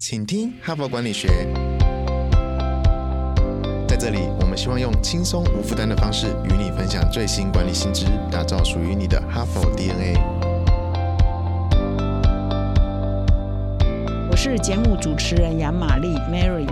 [0.00, 1.26] 请听哈佛管理学。
[3.88, 10.14] 在这里，我们希望用轻松无负担的方式与你分享最新管理新知，打造属于你的哈佛 DNA。
[14.30, 16.68] 我是节目主持人杨玛丽 Mary。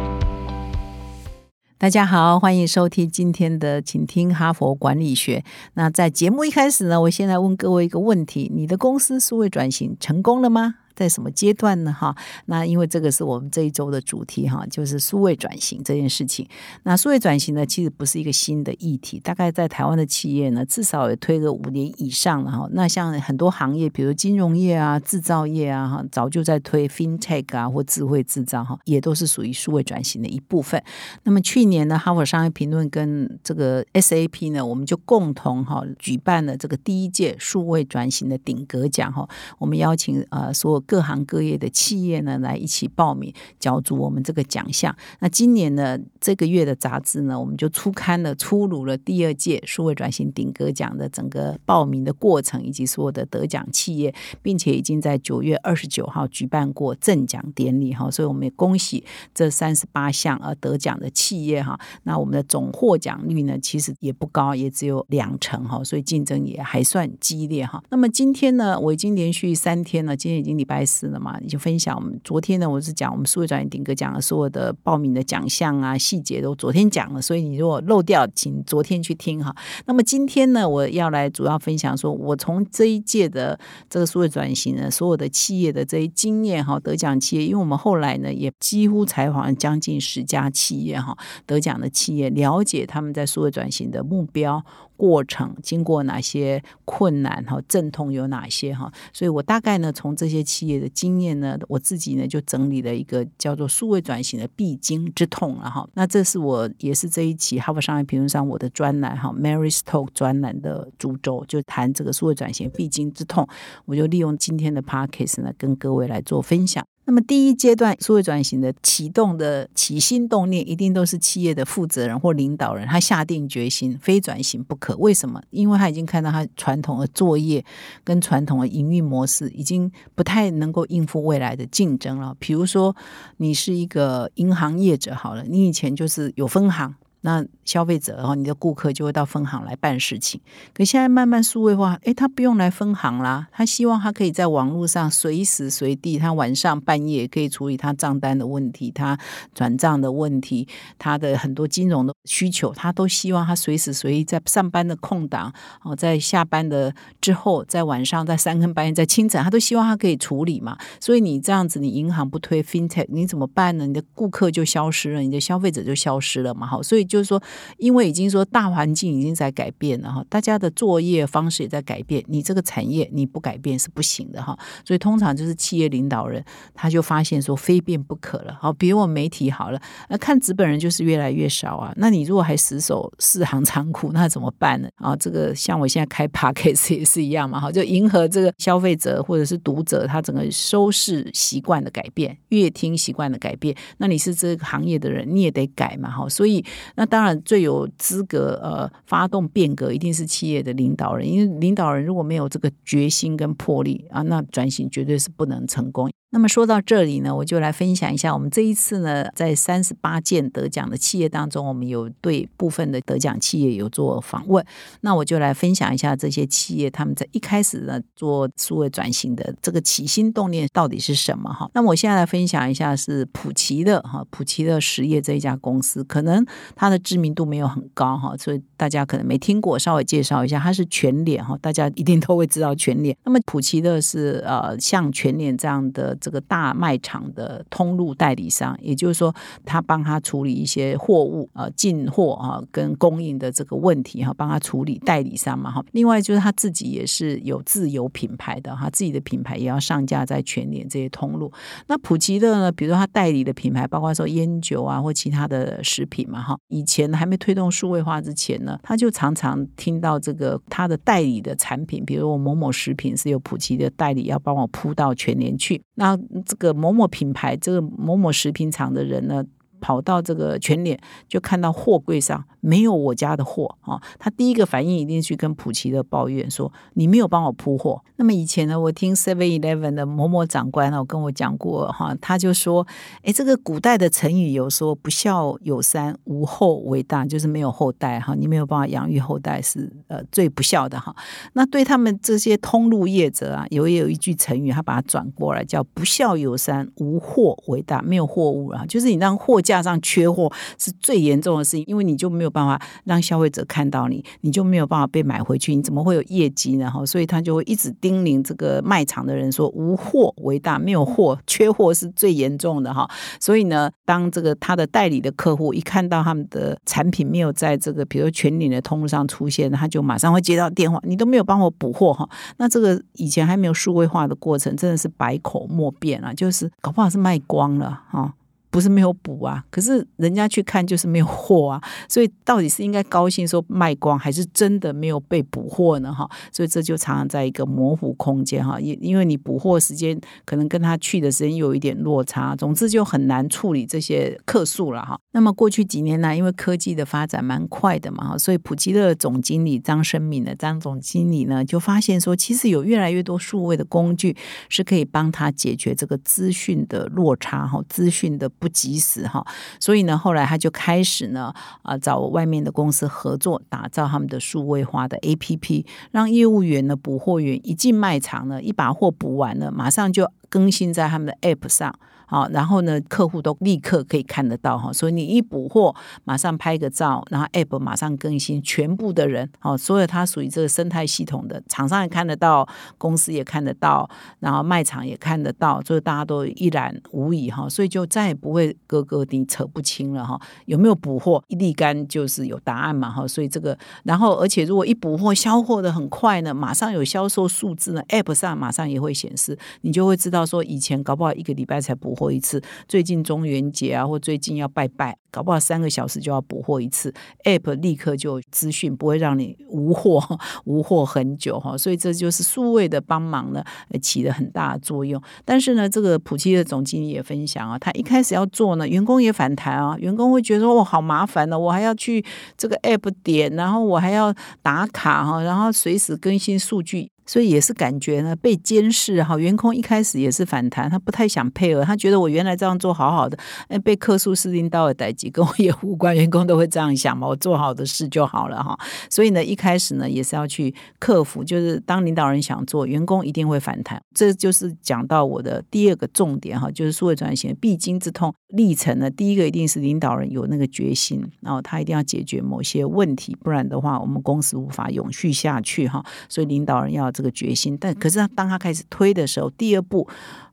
[1.77, 5.43] 大家好，欢迎收听今天的，请听哈佛管理学。
[5.75, 10.77] 那在节目一开始呢，我先来问各位一个问题：你的公司数位转型成功了吗？
[10.97, 11.93] 在什么阶段呢？
[11.93, 12.17] 哈，
[12.47, 16.49] 那因为这个是我们这一周的主题哈，就是数位转型这件事情。
[16.85, 22.67] 那数位转型呢，其实不是一个新的议题，大概在台湾的企业呢，至少也推个五年以上了哈。
[22.73, 30.83] 那像很多行业，比如金融业啊、制造业啊，哈，早就在推 FinTech 啊或智慧制造哈，也都是属于数位转型的一部分。
[31.25, 39.29] 那么去年呢，哈佛商业评论跟这个 SAP 呢，我们就共同哈举办了这个第一届数位转型的顶格奖哈，
[39.59, 40.83] 我们邀请呃所有。
[40.87, 44.95] 各行各业的企业呢，来一起报名角逐我们这个奖项。
[45.21, 58.09] 那今年呢，这个月的杂志呢，我们就出刊了，出炉了第二届数位转型顶格奖的整个报名的过程，以及所有的得奖企业，并且已经在九月二十九号举办过赠奖典礼哈。
[58.09, 61.77] 所以我们也恭喜这三十八项而得奖的企业哈。
[62.05, 67.83] 那我们的总获奖率呢，其实也不高，也只有两成哈，所以竞争也还算激烈哈。
[67.91, 70.76] 那么今天呢，我已经连续三天了，今天已经礼拜。
[70.77, 71.39] 开始了嘛？
[71.41, 79.57] 你就分享我们昨天呢，我是讲我们数位转型顶格奖的所有的报名的奖项啊，细节都昨天讲了，所以你如果漏掉，请昨天去听哈。
[79.87, 83.59] 那么今天呢，我要来主要分享，说我从这一届的
[83.89, 94.63] 这个数位转型呢，所有的企业的这些经验哈，得奖企业，因为我们后来呢也几乎采访将近十家企业哈，得奖的企业，了解他们在数位转型的目标。
[94.97, 97.61] 过程经过哪些困难哈？
[97.69, 98.93] 阵痛有哪些哈？
[99.13, 105.89] 所以我大概呢，从这些企业的经验呢，我自己呢就整理了一个叫做数位转型的必经之痛了哈。
[105.95, 113.47] 那这是我也是这一期《哈佛商业评论》上我的专栏哈，Mary's Talk 专栏的主轴，就谈这个数位转型必经之痛。
[113.85, 116.87] 我就利用今天的 p a c k a g e 呢，跟各位来做分享。
[117.09, 124.97] 那么第一阶段数位转型的启动的起心动念，一定都是企业的负责人或领导人，他下定决心非转型不可。
[124.97, 125.41] 为什么？
[125.51, 127.65] 因为他已经看到他传统的作业
[128.03, 132.37] 跟传统的营运模式已经不太能够应付未来的竞争了。
[132.41, 132.95] 比如说，
[133.37, 136.93] 你是一个银行业者，好了，你以前就是有分行。
[137.23, 140.41] 那消费者然后你的顾客就会到分行来办事情，
[140.73, 149.19] 可现在慢慢数位化，诶，他不用来分行啦，他希望他可以在网络上随时随地，他晚上半夜可以处理他账单的问题，他
[149.55, 150.69] 转账的问题，
[150.99, 160.79] 他的很多金融的需求，他都希望他随时随地在上班的空档，哦，在下班的之后，在晚上，在三更半夜，在清晨，他都希望他可以处理嘛。
[161.01, 163.87] 所以你这样子，你银行不推 FinTech，你怎么办呢？
[163.87, 166.67] 你的顾客就消失了，你的消费者就消失了嘛。
[166.67, 167.19] 好，所以就。
[167.19, 167.43] 是说，
[167.79, 174.57] 因为已经说大环境已经在改变了哈，大家的作业方式也在改变，你这个产业你不改变是不行的哈。
[174.85, 178.57] 所以通常就是企业领导人他就发现说非变不可了。
[178.61, 181.93] 好，比如我媒体好了，那看纸本人就是越来越少啊。
[181.97, 184.89] 那你如果还死守四行仓库，那怎么办呢？
[184.97, 193.75] 啊，这个像我现在开 p a c k a g e 也是一样嘛，哈，就迎合这个消费者或者是读者他整个收视习惯的改变，阅听习惯的改变。
[193.99, 196.29] 那你是这个行业的人，你也得改嘛，哈。
[196.29, 196.63] 所以
[196.97, 197.07] 那。
[197.07, 206.11] 当然，最有资格呃发动变革，一定是企业的领导人，因为领导人如果没有这个决心跟魄力啊，那转型绝对是不能成功。
[206.31, 214.63] 那么说到这里呢，我就来分享一下，我们这一次呢，在三十八件得奖的企业当中，我们有对部分的得奖企业有做访问。
[215.01, 221.71] 那我就来分享一下这些企业他们在一开始呢做数位转型的这个起心动念到底是什么哈。
[221.73, 233.17] 那么我现在来分享一下是普奇的哈，普奇的实业这一家公司，可能它的知名度没有很高哈，所以大家可能没听过，稍微介绍一下，它是全脸哈，大家一定都会知道全脸。
[233.25, 236.17] 那么普奇的是呃像全脸这样的。
[236.19, 239.33] 这个大卖场的通路代理商，也就是说，
[239.65, 245.85] 他帮他处理一些货物呃进货啊跟供应的这个问题哈，帮他处理代理商嘛哈。
[245.93, 251.53] 另外就是他自己也是有自有品牌的哈，自己的品牌也要上架在全脸这些通路。
[251.87, 256.59] 那普吉的呢，比如说他代理的品牌，包括说烟酒啊或其他的食品嘛哈。
[256.77, 266.19] 以前还没推动数位化之前呢，他就常常听到这个他的代理的产品，比如我某某食品是有普及的代理要帮我铺到全年去，那。
[266.45, 269.45] 这个某某品牌，这个某某食品厂的人呢？
[269.87, 270.99] 跑到这个全脸，
[271.29, 278.03] 就看到货柜上没有我家的货啊，他第一个反应一定去跟普奇的抱怨说你没有帮我铺货。
[278.17, 282.85] 那么以前呢，我听 Seven Eleven 的某某长官呢跟我讲过哈，他就说，
[283.23, 291.15] 哎，这个古代的成语有说不孝有三，无后为大，就是没有后代哈，你没有办法养育后代是呃最不孝的哈。
[291.53, 306.91] 那对他们这些通路业者啊，有也有一句成语，他把它转过来叫不孝有三，无货为大，没有货物啊，就是你让货架加上缺货是最严重的事情，因为你就没有办法让消费者看到你，你就没有办法被买回去，你怎么会有业绩呢？
[306.91, 313.07] 哈，所以他就会一直叮咛这个卖场的人说，无货为大，没有货，缺货是最严重的哈。
[313.39, 322.27] 所以呢，当这个他的代理的客户一看到他们的产品没有在这个比如全领的通路上出现，他就马上会接到电话，你都没有帮我补货哈。
[322.57, 328.33] 那这个以前还没有数位化的过程，真的是百口莫辩啊，就是搞不好是卖光了哈。
[328.77, 336.13] 不是没有补啊，可是人家去看就是没有货啊，所以到底是应该高兴说卖光，还是真的没有被补货呢？
[336.13, 345.19] 哈，所以这就常常在一个模糊空间哈，因因为你补货时间可能跟他去的时间有一点落差，总之就很难处理这些客诉了哈。
[345.33, 354.37] 那么过去几年呢，因为科技的发展蛮快的嘛哈，所以普吉乐总经理张生敏的张总经理呢，就发现说，其实有越来越多数位的工具
[354.69, 358.51] 是可以帮他解决这个资讯的落差哈，资讯的。
[358.67, 359.47] 不及时哈，
[359.79, 371.95] 所以呢，后来他就开始呢啊找外面的公司合作，打造他们的数位化的 APP，让业务员呢补货员一进卖场呢，一把货补完了，马上就更新在他们的 App 上。
[372.27, 375.95] 好，然后呢，客户都立刻可以看得到哈，所以你一补货，
[376.25, 382.69] 马上拍个照，然后 app 马上更新，全部的人，哦，所有它属于这个生态系统的厂商也看得到，
[382.99, 402.16] 公司也看得到，然后卖场也看得到，所以大家都一览无遗哈，所以就再也不会哥哥你扯不清了哈，有没有补货一立竿就是有答案嘛哈，所以这个，然后而且如果一补货销货的很快呢，马上有销售数字呢，app 上马上也会显示，你就会知道说以前搞不好一个礼拜才补。
[402.17, 407.13] 活一次，最近中元节啊，或最近要拜拜，搞不好三个小时就要补货一次
[407.45, 410.19] ，App 立刻就资讯，不会让你无货
[410.65, 411.77] 无货很久哈。
[411.77, 413.63] 所以这就是数位的帮忙呢，
[414.01, 415.21] 起了很大的作用。
[415.45, 422.25] 但是呢，这个普奇的总经理也分享啊，他一开始要做呢，员工也反弹啊，员工会觉得说，我好麻烦呢，我还要去
[422.57, 424.33] 这个 App 点，然后我还要
[424.63, 427.11] 打卡哈，然后随时更新数据。
[427.29, 433.37] 所以也是感觉呢被监视哈，员工一开始也是反弹，他不太想配合，他觉得我原来这样做好好的，
[433.67, 438.79] 哎，被客诉是领导的代跟我也无关，员工都会这样想嘛，我做好的事就好了哈。
[439.11, 444.03] 所以呢，一开始呢也是要去克服，就是当领导人想做，员工一定会反弹。
[444.15, 449.11] 这就是讲到我的第二个重点哈，就是数位转型必经之痛历程呢。
[449.11, 456.05] 第一个一定是领导人有那个决心，然后他一定要解决某些问题，不然的话，我们公司无法永续下去哈。
[456.29, 457.07] 所以领导人要。
[457.17, 460.07] 这个决心，但可是当他开始推的时候，第二步。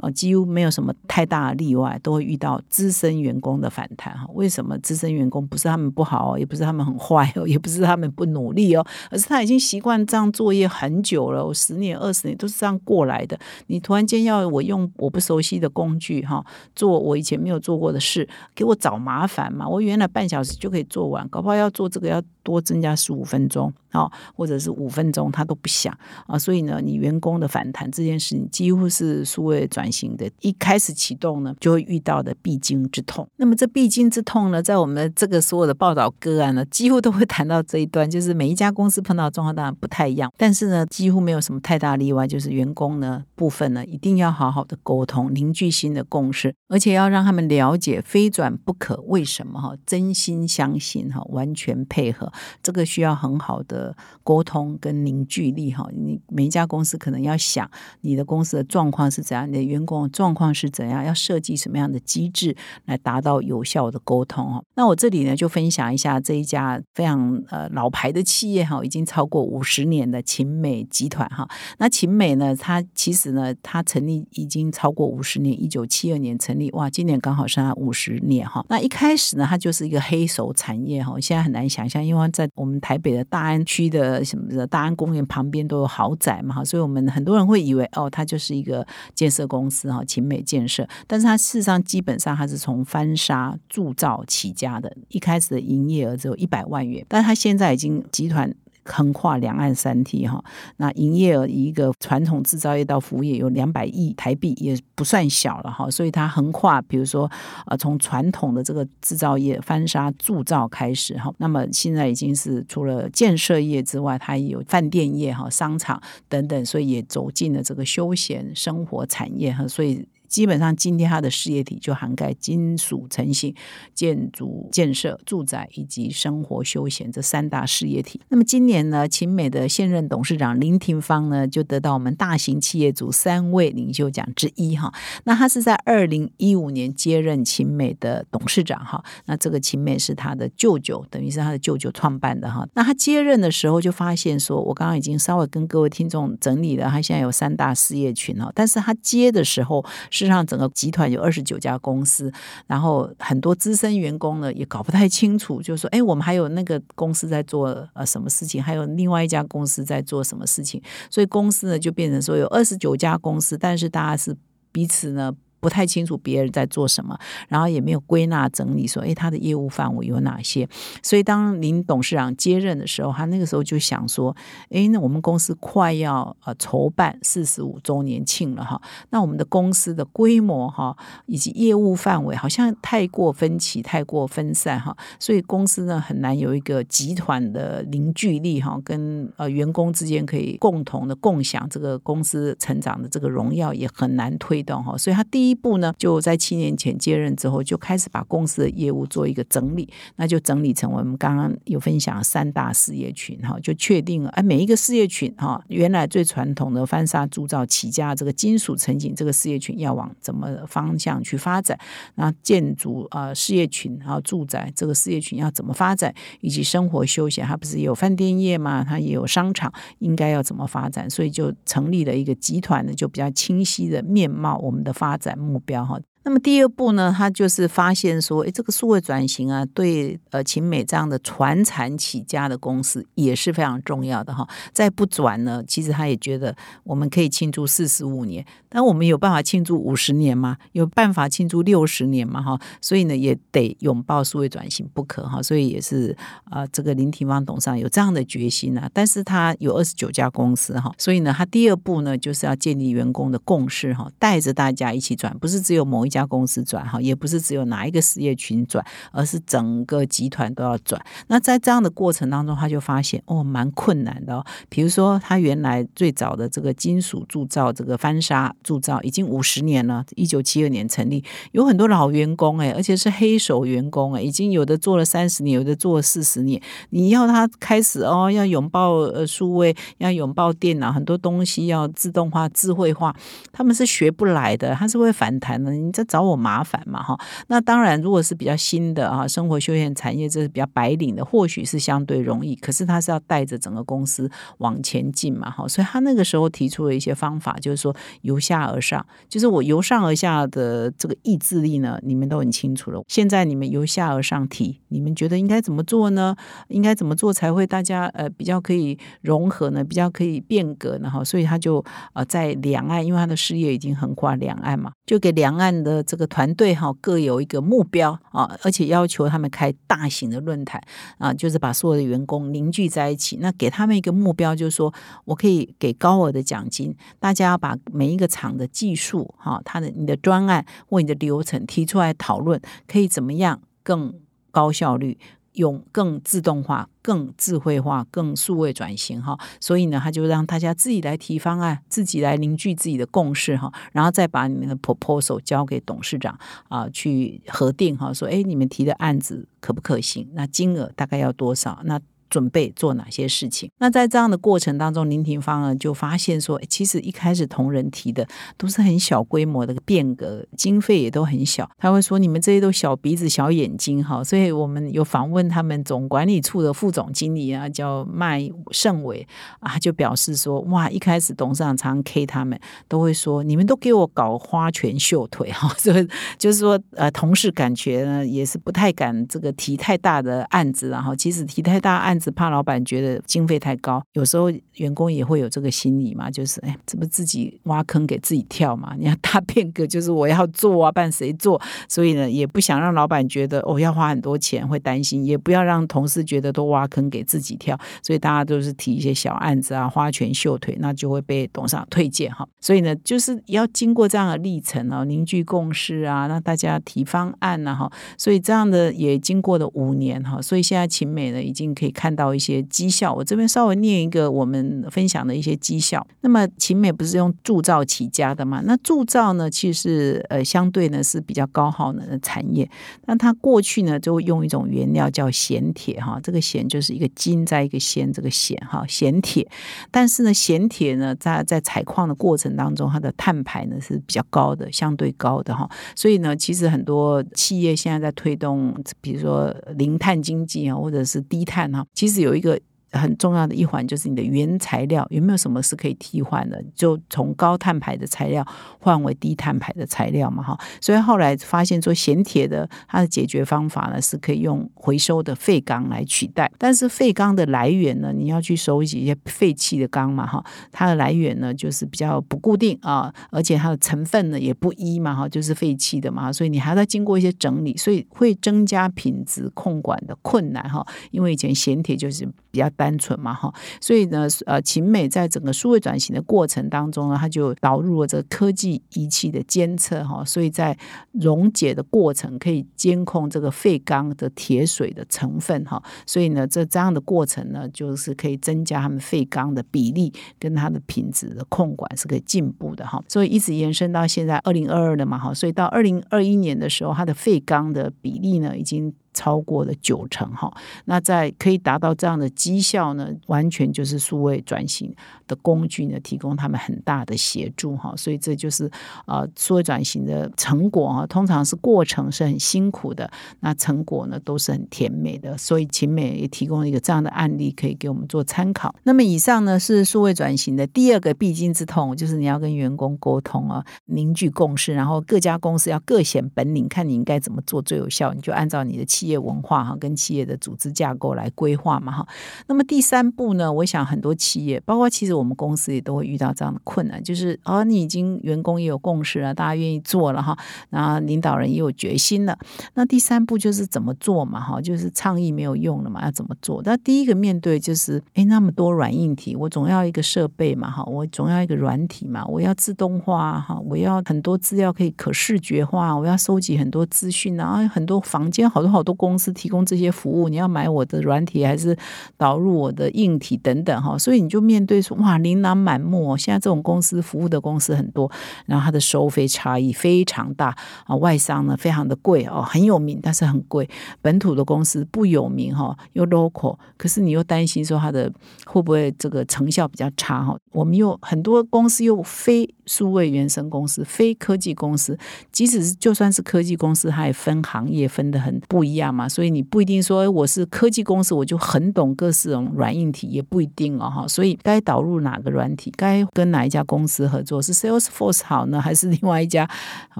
[0.00, 4.28] 呃，几乎没有什么太大的例外，都会遇到资深员工的反弹哈。
[4.32, 13.36] 为什么资深员工不是他们不好，也不是他们很坏哦，也不是他们不努力哦，而是他已经习惯这样作业很久了，我十年、二十年都是这样过来的。
[13.66, 16.46] 你突然间要我用我不熟悉的工具哈，
[16.76, 19.68] 做我以前没有做我的事，给我找麻烦嘛？
[19.68, 25.92] 我原来半小时就可以做完，搞不好要做这个要多增加十五分钟啊，或者是五分钟，他都不想
[26.28, 26.38] 啊。
[26.38, 29.88] 所以呢，你员工的反弹这件事情，几乎是数位转。
[29.90, 33.26] 型的，一开始启动呢，就会遇到的必经之痛。
[33.36, 49.74] 那么这必经之痛呢，在我们这个所有的报道个案呢， 几乎都会谈到这一段，就是每一家公司碰到的状况当然不太一样，但是呢，几乎没有什么太大例外，就是员工呢部分呢，一定要好好的沟通，凝聚新的共识，而且要让他们了解非转不可，为什么哈？
[49.86, 52.30] 真心相信哈，完全配合，
[52.64, 55.88] 这个需要很好的沟通跟凝聚力哈。
[55.94, 59.68] 你每一家公司可能要想你的公司的状况是怎样你的。
[59.68, 61.04] 员工状况是怎样？
[61.04, 64.56] 要设计什么样的机制来达到有效的沟通？
[64.56, 71.46] 哦，那我这里呢就分享一下这一家非常呃老牌的企业哈，已经超过五十年的秦美集团哈。
[71.76, 78.64] 那秦美呢，它其实呢，它成立已经超过五十年，一九七二年成立，哇，今年刚好是它五十年哈。
[78.70, 89.68] 那一开始呢，它就是一个黑手产业哈，现在很难想象，因为在我们台北的大安区的什么的大安公园旁边都有豪宅嘛哈，所以我们很多人会以为哦，它就是一个建设公。
[89.70, 98.50] 司哈，秦美建设，但是它事实上基本上它是从翻砂铸造起家的，一开始的营业额只有一百万元，但是它现在已经集团。
[98.88, 100.42] 横跨两岸三地哈。
[100.78, 105.90] 那营业额一个传统制造业到服务业有两百亿台币，也不算小了哈。
[105.90, 107.30] 所以它横跨，比如说
[107.66, 120.06] 呃，从传统的这个制造业翻砂铸造开始哈，那么现在已经是除了建设业之外，它也有饭店业哈、商场等等，所以也走进了这个休闲生活产业哈，所以。
[120.28, 123.54] 基本上，今天它的事业体就涵盖金属成型、
[123.94, 128.20] 建筑建设、住宅以及生活休闲这三大事业体。
[128.28, 134.92] 那么今年呢，秦美的现任董事长林廷芳呢，就得到我们大型企业组三位领袖奖之一哈。
[135.24, 139.02] 那他是在二零一五年接任秦美的董事长哈。
[139.24, 142.68] 那这个秦美是他的舅舅，等于是他的舅舅创办的哈。
[142.74, 148.52] 那他接任的时候就发现说，我刚刚已经稍微跟各位听众整理了，他现在有三大事业群哈。
[148.54, 149.84] 但是他接的时候。
[150.18, 152.32] 事实上，整个集团有二十九家公司，
[152.66, 164.36] 然后很多资深员工呢也搞不太清楚，就是说，哎，我们还有那个公司在做呃什么事情，还有另外一家公司在做什么事情，所以公司呢就变成说有二十九家公司，但是大家是
[164.72, 165.32] 彼此呢。
[165.60, 170.68] 不太清楚别人在做什么，然后也没有归纳整理说，哎，他的业务范围有哪些？
[171.02, 174.34] 所以当林董事长接任的时候，他那个时候就想说，
[174.70, 180.96] 哎，那我们公司快要呃筹办四十五周年庆了哈，那我们的公司的规模哈
[181.26, 195.47] 以及业务范围好像太过分歧、太过分散哈，所以公司呢很难有一个集团的凝聚力哈，跟呃员工之间可以共同的共享这个公司成长的这个荣耀，也很难推动哈，所以他第一。
[195.48, 211.78] 第一步呢，就在七年前接任之后，就开始把公司的业务做一个整理，那就整理成我们刚刚有分享三大事业群哈，就确定了哎，每一个事业群哈，原来最传统的翻砂铸造起家这个金属成景这个事业群要往怎么方向去发展，
[212.16, 225.37] 那建筑啊事业群，然后住宅这个事业群要怎么发展，以及生活休闲，它不是有饭店业嘛，它也有商场，应该要怎么发展，所以就成立了一个集团呢，就比较清晰的面貌，我们的发展。
[225.38, 226.00] 目标哈。
[226.24, 234.46] 那么第二步呢，他就是发现说，哎，这个数位转型啊，对呃秦美这样的传产起家的公司也是非常重要的哈。
[234.72, 240.58] 再不转呢，其实他也觉得我们可以庆祝四十五年，但我们有办法庆祝五十年吗？
[240.72, 242.42] 有办法庆祝六十年吗？
[242.42, 245.42] 哈，所以呢，也得拥抱数位转型不可哈。
[245.42, 248.90] 所以也是啊，这个林廷芳董事长有这样的决心啊。
[248.92, 256.28] 但是他有二十九家公司哈，所以呢，他第二步呢，就是要建立员工的共识哈，带着大家一起转，不是只有某一家。
[256.28, 261.02] 公司转哈，也不是只有哪一个事业群转，而是整个集团都要转。
[261.28, 264.44] 那在这样的过程当中，他就发现哦，蛮困难的。
[264.68, 276.60] 比如说，他原来最早的这个金属铸造，这个翻砂铸造已经五十年了，一九七二年成立，有很多老员工哎，而且是黑手员工哎，已经有的做了三十年，有的做了四十年。
[276.90, 283.16] 你要他开始哦，要拥抱呃数位，要拥抱电脑，很多东西要自动化、智慧化，
[283.50, 285.72] 他们是学不来的，他是会反弹的。
[285.72, 287.18] 你在找我麻烦嘛哈？
[287.48, 292.54] 那当然，如果是比较新的啊，生活休闲产业，这是比较白领的，或许是相对容易。
[292.54, 295.66] 可是他是要带着整个公司往前进嘛哈？
[295.66, 303.02] 所以他那个时候提出了一些方法，就是说由下而上，就是我由上而下的这个意志力呢，你们都很清楚了。
[303.08, 306.36] 现在你们由下而上提，你们觉得应该怎么做呢？
[306.68, 309.82] 应该怎么做才会大家呃比较可以融合呢？
[309.82, 311.10] 比较可以变革呢？
[311.10, 311.24] 哈？
[311.24, 315.87] 所以他就呃在两岸，因为他的事业已经横跨两岸嘛，就给两岸的。
[315.88, 320.80] 的这个团队哈各有一个目标啊，而且要求他们开大型的论坛
[321.18, 323.38] 啊，就是把所有的员工凝聚在一起。
[323.40, 324.92] 那给他们一个目标，就是说
[325.24, 334.14] 我可以给高额的奖金，大家要把每一个厂的技术哈，他的你的专案或你的流程提出来讨论，可以怎么样更
[334.50, 335.18] 高效率。
[335.58, 346.38] 用更自动化、更智慧化、更数位转型哈，所以呢，他就让大家自己来提方案，自己来凝聚自己的共识哈，然后再把你们的 proposal 交给董事长
[346.68, 350.28] 啊去核定哈，说哎，你们提的案子可不可行？
[350.32, 351.80] 那金额大概要多少？
[351.84, 353.70] 那准备做哪些事情？
[353.78, 361.68] 那在这样的过程当中，林廷芳呢就发现说，其实一开始同仁提的都是很小规模的变革，经费也都很小。
[361.78, 369.26] 他会说：“你们这些都小鼻子小眼睛哈。”所以我们有访问他们总管理处的副总经理啊，叫麦盛伟
[369.60, 372.58] 啊，就表示说：“哇，一开始董事长常 K 他们，
[372.88, 375.72] 都会说你们都给我搞花拳绣腿哈。
[375.78, 376.06] ”所以
[376.36, 382.17] 就是说，呃，同事感觉呢也是不太敢这个提太大的案子，然后其实提太大案。
[382.18, 388.94] 只，怕老板觉得经费太高，有时候员工也会有这个心理嘛，就是哎，这不自己挖坑给自己跳嘛？
[388.98, 391.60] 你要大变革，就是我要做啊，办谁做？
[391.88, 402.46] 所以呢，也不想让老板觉得哦要花很多钱，会担心，也不要让同事觉得都挖坑给自己跳，所以大家都是提一些小案子啊，花拳绣腿，那就会被董事长推荐哈。
[402.60, 413.12] 所以呢，就是要经过这样的历程哦，凝聚共识啊，那大家提方案呐哈，所以这样的也经过了五年哈，所以现在秦美呢已经可以看看到一些绩效。
[413.12, 416.06] 我这边稍微念一个我们分享的一些绩效。
[416.22, 418.62] 那么秦美不是用铸造起家的嘛？
[418.64, 422.66] 那铸造呢，其实呃相对呢是比较高耗能的产业。
[423.04, 429.46] 那它过去呢就用一种原料叫咸铁哈，这个咸就是一个金在一个咸，这个咸哈咸铁。
[429.90, 435.68] 但是呢咸铁呢在在采矿的过程当中，它的碳排呢是比较高的，相对高的哈。
[435.94, 442.60] 所以呢，其实很多企业现在在推动，比如说零碳经济啊，或者是低碳哈，其实有一个。
[442.98, 446.62] 很重要的一环就是你的原材料有没有什么是可以替换的？
[446.74, 448.46] 就从高碳排的材料
[448.80, 450.58] 换为低碳排的材料嘛，哈。
[450.80, 456.50] 所以后来发现说咸铁的它的解决方法呢，是可以用回收的废钢来取代。
[456.58, 470.86] 但是废钢的来源呢，你要去收集一些废弃的钢嘛，哈，它的来源呢就是比较不固定啊，而且它的成分呢也不一嘛，哈，就是废弃的嘛，所以你还要再经过一些整理，所以会增加品质控管的困难哈。
[471.10, 480.76] 因为以前咸铁就是比较单纯嘛哈，所以呢，呃，秦美在整个数位转型的过程当中呢，它就导入了这科技仪器的监测哈，所以在
[481.12, 498.94] 溶解的过程可以监控这个废钢的铁水的成分哈，所以呢，这这样的过程呢，就是可以增加他们废钢的比例跟它的品质的控管是可以进步的哈，所以一直延伸到现在二零二二的嘛哈，所以到二零二一年的时候，它的废钢的比例呢已经。
[499.18, 500.48] 超过了九成哈，
[500.84, 504.94] 那在可以达到这样的绩效呢，完全就是数位转型
[505.26, 508.70] 的工具呢，提供他们很大的协助哈，所以这就是
[509.06, 511.04] 呃数位转型的成果哈。
[511.08, 513.10] 通常是过程是很辛苦的，
[513.40, 518.72] 那成果呢都是很甜美的，所以秦美也提供了一个这样的案例，可以给我们做参考。
[518.84, 532.06] 那么以上呢是数位转型的第二个必经之痛，就是你要跟员工沟通啊，凝聚共识，然后各家公司要各显本领，看你应该怎么做最有效，你就按照你的企业文化哈，跟企业的组织架构来规划嘛哈。
[532.46, 540.36] 那么第三步呢，我想很多企业，包括其实我们公司也都会遇到这样的困难，就是啊，你已经员工也有共识了，大家愿意做了哈，
[540.70, 542.38] 然后领导人也有决心了。
[542.74, 546.60] 那第三步就是怎么做嘛哈，就是倡议没有用了嘛，要怎么做？
[546.64, 558.97] 那第一个面对就是哎，那么多软硬体，我总要一个设备嘛哈，我总要一个软体嘛，我要自动化哈，我要很多资料可以可视觉化，我要收集很多资讯啊，很多房间好多好多。
[558.98, 561.74] 公司提供这些服务，你要买我的软体还是
[562.18, 566.16] 导入我的硬体等等哈，所以你就面对说哇，琳琅满目。
[566.16, 568.10] 现在这种公司服务的公司很多，
[568.46, 573.68] 然后它的收费差异非常大啊，外商呢非常的贵哦，很有名但是很贵，
[574.02, 578.12] 本土的公司不有名哈，又 local，可是你又担心说它的
[578.46, 580.36] 会不会这个成效比较差哈？
[580.50, 584.98] 我们又很多公司又非数位原生公司，非科技公司，
[585.30, 588.87] 即使是就算是科技公司，它也分行业分的很不一样。
[588.92, 594.06] 嘛，所以你不一定说我是科技公司，我就很懂各式种软硬体，也不一定哦哈。
[594.06, 599.48] 所以该导入哪个软体，该跟哪一家公司合作，是 Salesforce 好呢，还是另外一家，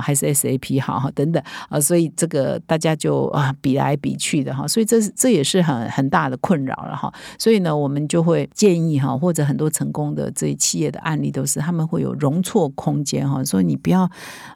[0.00, 1.10] 还是 SAP 好？
[1.14, 7.12] 等等啊，所以这个大家就啊比来比去的哈，所以这是这也是很很大的困扰了哈。
[7.38, 14.08] 所以呢，我们就会建议哈，或者很多成功的这些企业的案例都是他们会有容错空间哈，所以你不要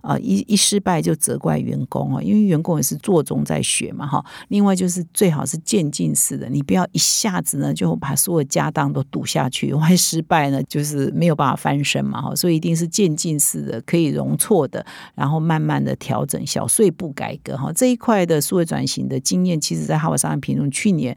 [0.03, 4.25] 啊一一失败就责怪员工哦，因为员工也是做中在学嘛哈。
[4.49, 12.35] 另外就是最好是渐进式的，你不要一下子呢就把所有家当都赌下去，万一失败呢，就是没有办法翻身嘛哈。
[12.35, 17.73] 所以一定是渐进式的，可以容错的，然后慢慢的调整，小碎步改革哈。
[17.73, 21.17] 这一块的数位转型的经验，其实在《哈佛商业评论》去年。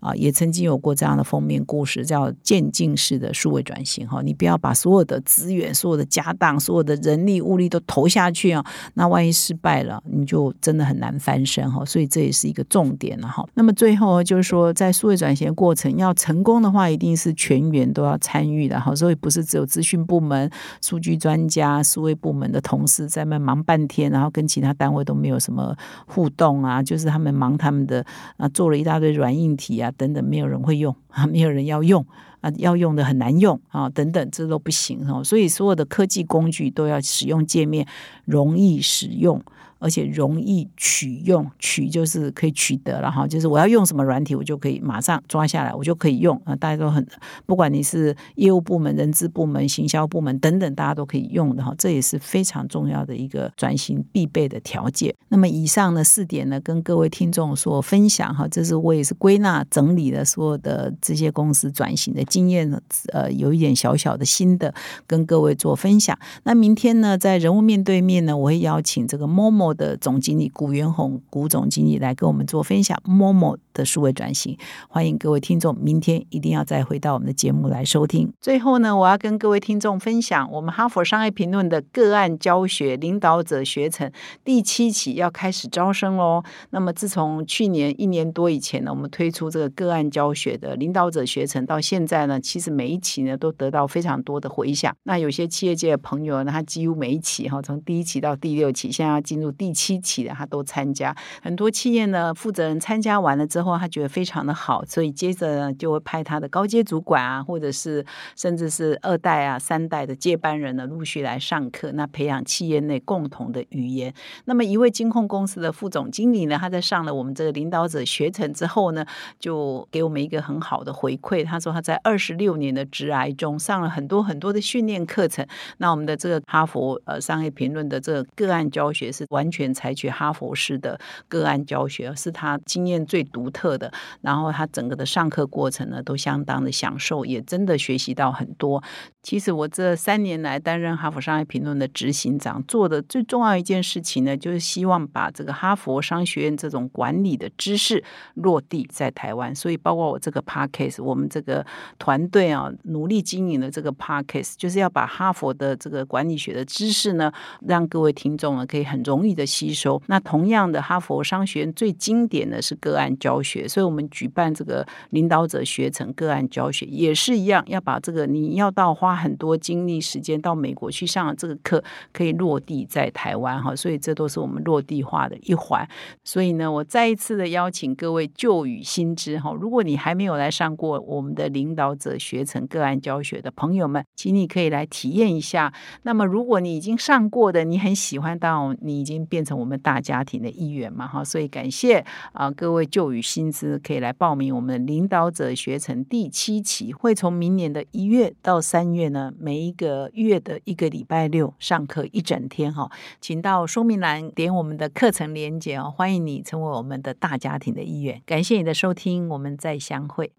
[0.00, 4.22] 啊，也曾经有过这样的封面故事，叫渐进式的数位转型哈。
[4.22, 11.84] 你不要把所有的资源、所有的家当、所有的人力物力都投下去啊，那万一失败了，你就真的很难翻身哈。
[11.84, 13.46] 所以这是一个重点了哈。
[13.54, 18.94] 那么最后就是说，在数位转型过程要成功的话，一定是全员都要参与的哈。
[18.94, 28.04] 所以不是只有资讯部门、数据专家、数位部门的同事在那忙半天，然后跟其他单位都没有什么互动啊，就是他们忙他们的
[28.36, 29.90] 啊，做了一大堆软硬体啊。
[29.96, 32.04] 等等，没有人会用啊， 没有人要用
[32.40, 35.22] 啊，要用的很难用啊，等等，这都不行哦。
[35.22, 37.86] 所以所有的科技工具都要使用界面
[38.24, 39.42] 容易使用。
[39.80, 46.54] 而且容易取用，取就是可以取得了哈，就是我要用什么软体，我就可以马上抓下来，我就可以用啊。
[46.54, 47.04] 大家都很，
[47.46, 51.74] 不管你是业务部门、人资部门、行销部门等等，大家都可以用的哈。
[51.78, 55.14] 这也是非常重要的一个转型必备的条件。
[55.28, 62.70] 那么以上呢四点呢，跟各位听众所分享哈，这是我也是归纳整理了所有的这些公司转型的经验，
[63.12, 64.74] 呃，有一点小小的心得
[65.06, 66.18] 跟各位做分享。
[66.42, 74.56] 那明天呢，在人物面对面呢，我会邀请这个 Momo 的总经理古元宏古总经理来跟我们做分享 Momo 的数位转型。
[74.88, 78.32] 欢迎各位听众明天一定要再回到我们的节目来收听。
[78.40, 84.10] 最后呢，我要跟各位听众分享，我们哈佛商业评论的个案教学领导者学程
[84.44, 86.42] 第七期要开始招生喽。
[86.70, 94.94] 那么自从去年一年多以前呢，我们推出这个个案教学的领导者学程，到现在呢，其实每一期呢都得到非常多的回响。
[95.04, 101.14] 那有些企业界的朋友呢，他几乎每一期哈，从第一期到第六期，现在要进入第七期的，他都参加。
[101.42, 108.02] 很多企业呢，负责人参加完了之后，他觉得非常的好，所以接着呢就会派他的高阶主管啊，或者是
[108.34, 114.14] 甚至是二代啊、三代的接班人呢，陆续来上课，那培养企业内共同的语言。
[114.46, 119.04] 那么一位金控公司的副总经理呢，他在上了我们这个领导者学程之后呢，
[119.38, 121.44] 就给我们一个很好的回馈。
[121.44, 125.46] 他说他在二十六年的职涯中上了很多很多的训练课程。
[125.76, 133.92] 那我们的这个哈佛呃商业评论的这个个案教学是完全采取哈佛式的个案教学，是他经验最独特的。
[134.20, 138.82] 然后他整个的上课过程呢，都相当的享受，也真的学习到很多。
[139.22, 148.02] 其实我这三年来担任哈佛商业评论的执行长，做的最重要一件事情呢，就是希望把这个哈佛商学院这种管理的知识
[148.34, 149.54] 落地在台湾。
[149.54, 151.64] 所以，包括我这个 podcast，我们这个
[151.98, 157.30] 团队啊，努力经营的这个 podcast，就是要把哈佛的这个管理学的知识呢，
[157.66, 160.00] 让各位听众呢可以很容易的吸收。
[160.06, 175.88] 那同样的，哈佛商学院最经典的是个案教学，所以我们举办这个领导者学成个案教学也是一样，要把这个你要到花很多精力时间到美国去上这个课，可以落地在台湾哈，所以这都是我们落地化的一环。
[176.22, 185.72] 所以呢，我再一次的邀请各位旧与新知哈，如果你还没有来上过我们的领导者学成个案教学的朋友们，请你可以来体验一下。
[186.02, 202.90] 那么，如果你已经上过的，你很喜欢，到你已经变成我们大家庭的一员嘛哈，所以感谢啊各位旧与新知可以来报名我们领导者学成第七期，会从明年的一月到三月呢，每一个月的一个礼拜六上课一整天哈，
[203.20, 208.20] 请到说明栏点我们的课程连接哦，欢迎你成为我们的大家庭的一员。
[208.26, 210.32] 感谢你的收听，我们再相会。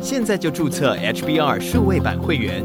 [0.00, 2.64] 现在就注册 HBR 数位版会员，